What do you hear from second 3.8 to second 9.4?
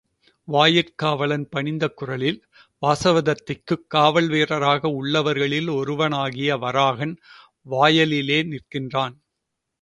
காவல்வீரராக உள்ளவர்களில் ஒருவனாகிய வராகன் வாயலிலே நிற்கிறான்.